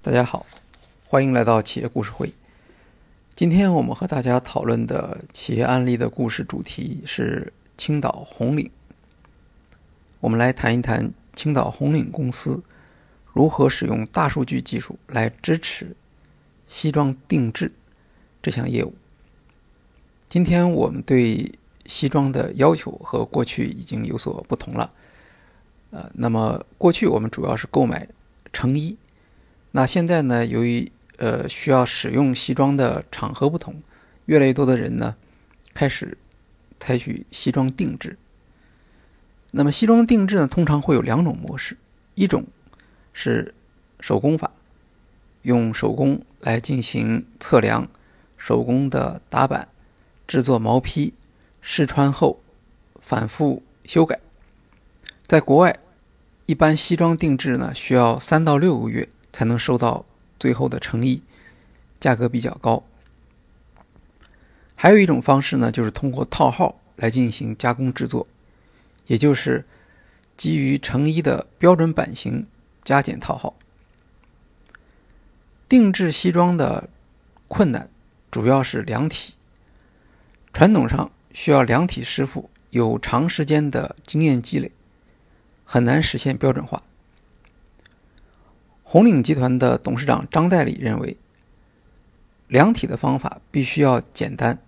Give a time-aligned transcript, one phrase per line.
[0.00, 0.46] 大家好，
[1.08, 2.32] 欢迎来到企业故事会。
[3.34, 8.70] 今天我们和大家讨论的企业案例的故事主题是青岛红岭。
[10.20, 12.62] 我们来谈一谈青岛红岭公司
[13.32, 15.96] 如何使用大数据技术来支持
[16.68, 17.72] 西装定制
[18.40, 18.94] 这项业务。
[20.28, 21.50] 今天我们对
[21.86, 24.92] 西装的要求和过去已经有所不同了。
[25.90, 28.08] 呃，那么过去我们主要是购买
[28.52, 28.96] 成衣。
[29.70, 30.46] 那现在呢？
[30.46, 33.82] 由于呃需要使用西装的场合不同，
[34.24, 35.14] 越来越多的人呢
[35.74, 36.16] 开始
[36.80, 38.16] 采取西装定制。
[39.50, 41.76] 那么西装定制呢，通常会有两种模式，
[42.14, 42.46] 一种
[43.12, 43.54] 是
[44.00, 44.50] 手工法，
[45.42, 47.88] 用手工来进行测量、
[48.38, 49.68] 手工的打版、
[50.26, 51.12] 制作毛坯、
[51.60, 52.40] 试穿后
[53.00, 54.18] 反复修改。
[55.26, 55.78] 在国外，
[56.46, 59.06] 一般西装定制呢需要三到六个月。
[59.32, 60.04] 才能收到
[60.38, 61.22] 最后的成衣，
[62.00, 62.84] 价格比较高。
[64.74, 68.26] 还有一种方式呢，就是通过套号来进行加工制作，
[69.06, 69.64] 也就是
[70.36, 72.46] 基于成衣的标准版型
[72.84, 73.56] 加减套号。
[75.68, 76.88] 定制西装的
[77.48, 77.90] 困难
[78.30, 79.34] 主要是量体，
[80.52, 84.70] 传统上需要量体师傅有长时间的经验积累，
[85.64, 86.82] 很难实现标准化。
[88.90, 91.18] 红岭集团的董事长张代理认为，
[92.46, 94.58] 量体的方法必须要简单，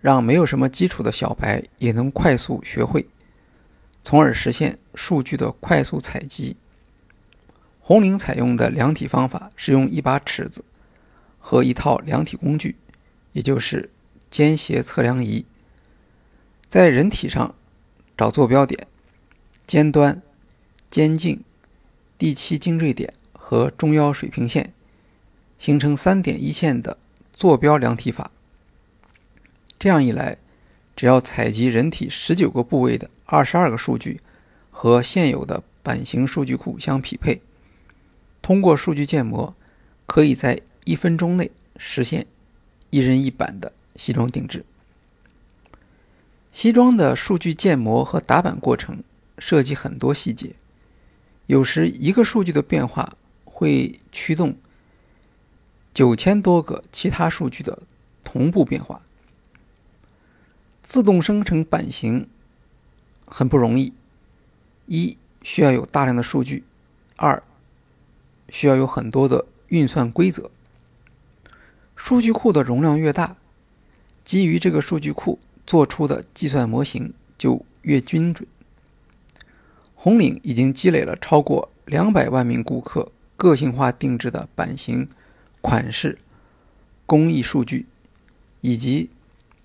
[0.00, 3.08] 让没有什么基础的小白也能快速学会，
[4.04, 6.54] 从而实现数据的快速采集。
[7.80, 10.64] 红岭采用的量体方法是用一把尺子
[11.40, 12.76] 和一套量体工具，
[13.32, 13.90] 也就是
[14.30, 15.44] 肩斜测量仪，
[16.68, 17.52] 在人体上
[18.16, 18.86] 找坐标点、
[19.66, 20.22] 尖端、
[20.88, 21.42] 肩颈、
[22.16, 23.12] 第七颈椎点。
[23.54, 24.72] 和中腰水平线
[25.60, 26.98] 形成三点一线的
[27.32, 28.32] 坐标量体法。
[29.78, 30.36] 这样一来，
[30.96, 34.20] 只要采集人体十九个部位的二十二个数据
[34.72, 37.40] 和现有的版型数据库相匹配，
[38.42, 39.54] 通过数据建模，
[40.06, 42.26] 可以在一分钟内实现
[42.90, 44.64] 一人一版的西装定制。
[46.50, 49.04] 西装的数据建模和打版过程
[49.38, 50.56] 涉及很多细节，
[51.46, 53.16] 有时一个数据的变化。
[53.56, 54.56] 会驱动
[55.94, 57.78] 九千多个其他数据的
[58.24, 59.00] 同步变化。
[60.82, 62.28] 自动生成版型
[63.24, 63.92] 很不容易，
[64.86, 66.64] 一需要有大量的数据，
[67.14, 67.40] 二
[68.48, 70.50] 需要有很多的运算规则。
[71.94, 73.36] 数据库的容量越大，
[74.24, 78.48] 基于这个数据库做出的计算模型就越精准。
[79.94, 83.12] 红岭已经积累了超过两百万名顾客。
[83.44, 85.06] 个性化定制的版型、
[85.60, 86.18] 款式、
[87.04, 87.84] 工艺数据，
[88.62, 89.10] 以及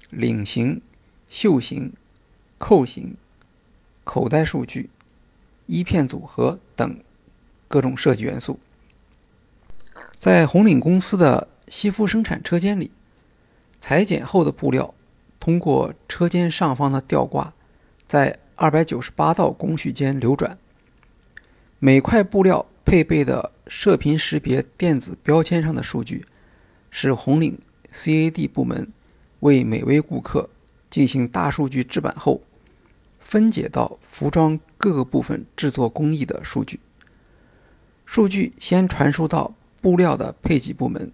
[0.09, 0.81] 领型、
[1.29, 1.94] 袖型、
[2.57, 3.16] 扣型、
[4.03, 4.90] 口袋数据、
[5.66, 7.00] 衣片组合等
[7.69, 8.59] 各种设计元素。
[10.17, 12.91] 在红领公司的西服生产车间里，
[13.79, 14.94] 裁剪后的布料
[15.40, 17.53] 通过车间上方的吊挂，
[18.06, 20.57] 在二百九十八道工序间流转，
[21.79, 22.66] 每块布料。
[22.85, 26.25] 配备的射频识别电子标签上的数据，
[26.90, 27.59] 是红岭
[27.94, 28.91] CAD 部门
[29.41, 30.50] 为每位顾客
[30.90, 32.41] 进行大数据制版后，
[33.19, 36.79] 分解到服装各个部分制作工艺的数据。
[38.08, 41.12] 数据先传输到布料的配给部门，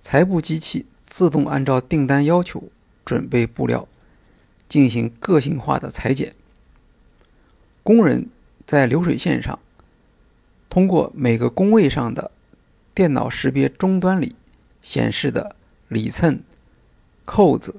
[0.00, 2.70] 裁布机器自动按照订单要求
[3.04, 3.88] 准备布料，
[4.68, 6.36] 进行个性化的裁剪。
[7.82, 8.28] 工人
[8.64, 9.58] 在流水线上。
[10.72, 12.30] 通过每个工位上的
[12.94, 14.34] 电脑识别终端里
[14.80, 15.54] 显示的
[15.88, 16.42] 里衬、
[17.26, 17.78] 扣子、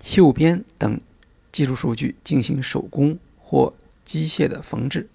[0.00, 1.00] 袖边等
[1.50, 3.74] 技术数据进行手工或
[4.04, 5.08] 机械的缝制。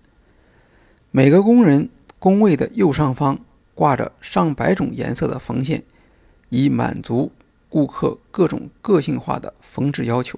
[1.09, 1.87] 每个工人
[2.19, 3.39] 工位的右上方
[3.73, 5.85] 挂着上百种颜色的缝线，
[6.49, 7.31] 以满足
[7.69, 10.37] 顾客各种个性化的缝制要求。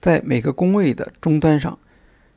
[0.00, 1.78] 在每个工位的终端上，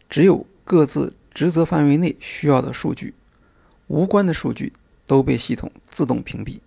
[0.09, 1.13] 只有各自。
[1.33, 3.13] 职责范围内需要的数据，
[3.87, 4.73] 无关的数据
[5.07, 6.59] 都被系统自动屏蔽。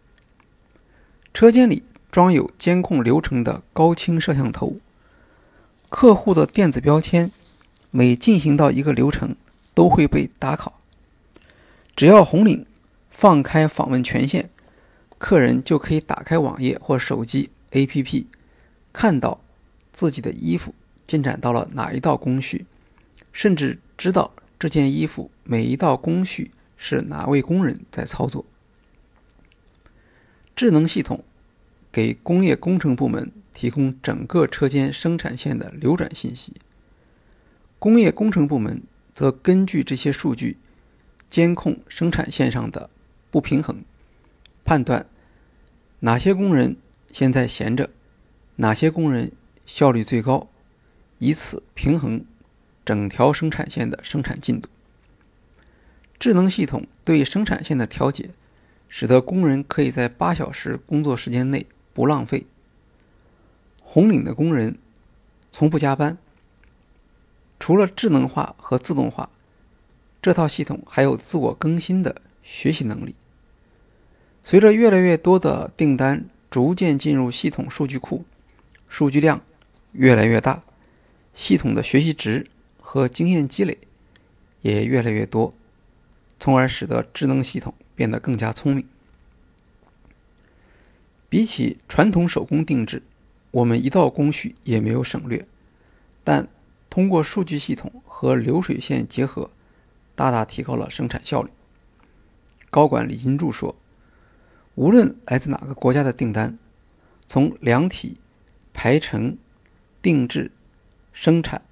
[1.32, 4.76] 车间里装有监控流程的高清摄像头，
[5.88, 7.31] 客户的电子标签
[7.90, 9.37] 每进行到一个流程
[9.75, 10.72] 都会被打卡。
[11.96, 12.66] 只要红领
[13.11, 14.49] 放开访问权限，
[15.19, 18.26] 客人就可以打开网页或手机 APP，
[18.93, 19.40] 看到
[19.93, 20.75] 自己的衣服
[21.06, 22.66] 进展到了哪一道工序，
[23.32, 24.33] 甚至知道。
[24.58, 28.44] 这件衣服每一道工序是哪位工人在操作。
[30.56, 31.24] 智能系统
[31.90, 36.54] 给工业工程部门提供整个车间生产线的流转信息，
[37.78, 40.58] 工业工程部门则根据这些数据
[41.28, 42.88] 监控生产线上的
[43.30, 43.84] 不平衡，
[44.64, 45.06] 判断
[46.00, 46.76] 哪些工人
[47.12, 47.90] 现在闲着，
[48.56, 49.32] 哪些工人
[49.66, 50.48] 效率最高，
[51.18, 52.24] 以此平衡
[52.84, 54.69] 整条生产线的生产进度。
[56.19, 58.31] 智能系统对生产线的调节。
[58.96, 62.46] 使得工人可以在八小时工作时间内不浪费。
[63.81, 64.78] 红岭的工人
[65.50, 66.16] 从不加班。
[67.58, 69.30] 除了智能化和自动化，
[70.22, 73.16] 这套系统还有自我更新的学习能力。
[74.44, 78.25] 随着越来越多的订单逐渐进入系统数据库，
[78.88, 79.40] 数据量
[79.90, 80.62] 越来越大，
[81.34, 82.46] 系统的学习值
[82.94, 83.76] 和经验积累
[84.62, 85.52] 也越来越多，
[86.38, 87.75] 从而使得智能系统。
[87.96, 88.87] 变得更加聪明。
[91.29, 93.02] 比起传统手工定制，
[93.50, 95.44] 我们一道工序也没有省略，
[96.23, 96.49] 但
[96.91, 99.50] 通过数据系统和流水线结合，
[100.14, 101.50] 大大提高了生产效率。
[102.70, 103.76] 高管李金柱说
[104.75, 106.58] ：“无论来自哪个国家的订单，
[107.26, 108.17] 从量体、
[108.73, 109.38] 排成、
[110.02, 110.50] 定制、
[111.12, 111.62] 生产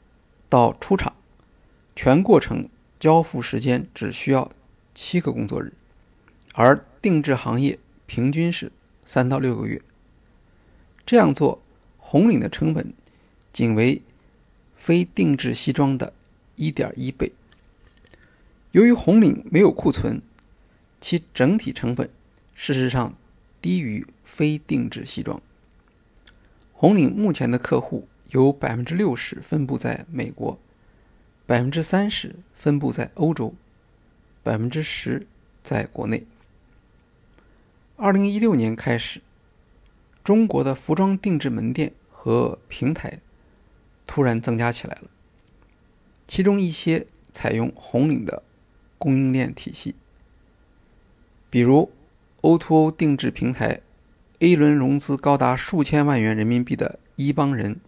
[0.52, 1.14] 到出厂，
[1.96, 2.68] 全过程
[3.00, 4.52] 交付时间只需要
[4.94, 5.72] 七个工作日。”
[6.52, 8.70] 而定制行业平均是
[9.02, 9.80] 三到六个月。
[11.06, 11.62] 这样做，
[11.96, 12.92] 红领的成本
[13.50, 14.02] 仅为
[14.76, 16.12] 非定制西装的
[16.56, 17.32] 一点一倍。
[18.72, 20.20] 由于红领没有库存，
[21.00, 22.10] 其整体成本
[22.54, 23.14] 事实上
[23.62, 25.40] 低于非定制西装。
[26.74, 30.58] 红领目前的客户有百分之六十分布在美国，
[31.44, 33.54] 百分之三十分布在欧洲，
[34.42, 35.26] 百分之十
[35.62, 36.26] 在国内。
[37.96, 39.20] 二零一六年开始，
[40.24, 43.20] 中国的服装定制门店和平台
[44.06, 45.10] 突然增加起来了。
[46.26, 48.42] 其中一些采用红领的
[48.96, 49.94] 供应链体系，
[51.50, 51.92] 比如
[52.40, 53.82] O2O 定制平台
[54.38, 57.78] ，A 轮融资高达数千万元人民币的一帮人。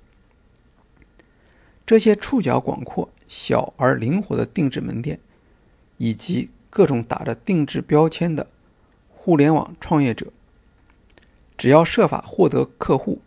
[1.87, 5.21] 这些触角广阔、小而灵活的定制门店，
[5.99, 8.47] 以及各种打着定制标签的。
[9.09, 10.33] 互联网创业者，
[11.57, 13.21] 只要设法获得客户，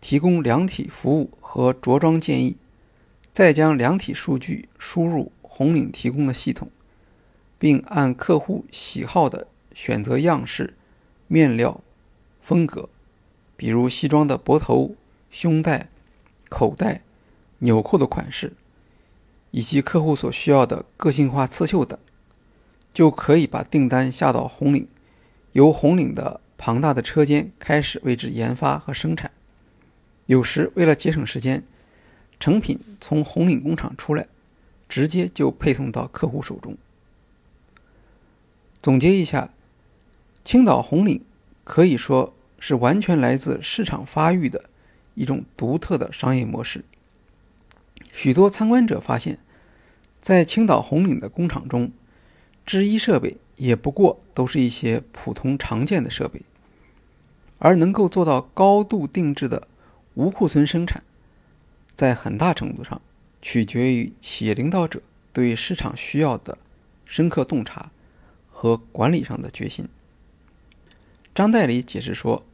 [0.00, 2.56] 提供量体服务和着装建议，
[3.32, 6.70] 再将量体数据输入红领提供的系统，
[7.58, 10.74] 并按客户喜好的选择样式、
[11.26, 11.80] 面料、
[12.40, 12.88] 风格，
[13.56, 14.94] 比如西装的脖头、
[15.30, 15.88] 胸带、
[16.48, 17.02] 口袋、
[17.66, 18.52] 纽扣的款式，
[19.50, 21.98] 以及客户所需要的个性化刺绣等，
[22.94, 24.86] 就可以把订单下到红领。
[25.50, 29.32] 由红领的庞大的车间开始为之研发和生产，
[30.26, 31.64] 有时为了节省时间，
[32.38, 34.28] 成品从红领工厂出来，
[34.88, 36.76] 直接就配送到客户手中。
[38.80, 39.50] 总结一下，
[40.44, 41.24] 青岛红领
[41.64, 44.66] 可以说是完全来自市场发育的
[45.14, 46.84] 一种独特的商业模式。
[48.16, 49.38] 许多参观者发现，
[50.20, 51.92] 在青岛红岭的工厂中，
[52.64, 53.36] 制衣设备。
[53.56, 56.42] 也不过都是一些普通常见的设备，
[57.58, 59.66] 而能够做到高度定制的
[60.12, 61.02] 无库存生产，
[61.94, 63.00] 在很大程度上
[63.40, 65.00] 取决于企业领导者
[65.32, 66.58] 对市场需要的
[67.06, 67.90] 深刻洞察
[68.50, 69.88] 和管理上的决心。
[71.34, 72.44] 张代理解释说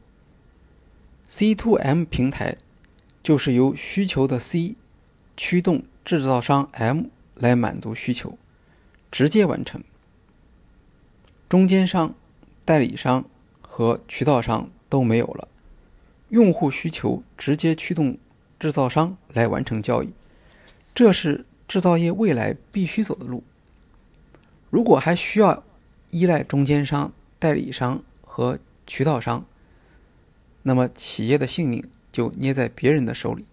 [1.27, 2.55] ：“C to M 平台
[3.21, 4.75] 就是由需求的 C
[5.35, 8.37] 驱动制造商 M 来满足需求，
[9.11, 9.83] 直接完成。”
[11.49, 12.15] 中间商、
[12.65, 13.25] 代理商
[13.61, 15.47] 和渠道商都没有了，
[16.29, 18.17] 用户需求直接驱动
[18.59, 20.09] 制造商来完成交易，
[20.95, 23.43] 这是制造业未来必须走的路。
[24.69, 25.63] 如果还需要
[26.09, 29.45] 依赖中间商、代理商和渠道商，
[30.63, 33.45] 那么企业的性命就捏在别人的手里。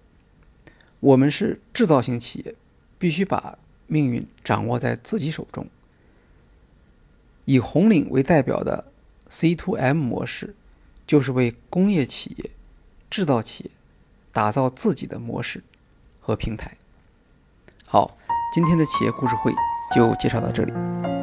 [1.01, 2.55] 我们是制造型企业，
[2.99, 5.67] 必须把命运掌握在自己手中。
[7.47, 8.93] 以红领为代表的
[9.29, 10.55] C to M 模式，
[11.07, 12.51] 就是为工业企业、
[13.11, 13.71] 制造企业
[14.31, 15.63] 打造自己的模式
[16.21, 16.77] 和平台。
[17.87, 18.17] 好，
[18.55, 19.53] 今天的企业故事会
[19.95, 20.73] 就介绍到这里，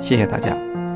[0.01, 0.86] 谢谢大家。